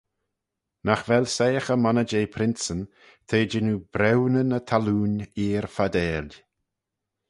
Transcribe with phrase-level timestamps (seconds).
[0.85, 2.81] "Nagh vel soiaghey monney jeh princeyn;
[3.27, 6.29] t'eh jannoo briwnyn y thallooin eer fardail."